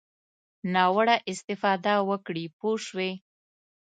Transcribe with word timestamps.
ناوړه 0.73 1.15
استفاده 1.31 1.93
وکړي 2.09 2.45
پوه 2.57 2.75
شوې!. 2.85 3.11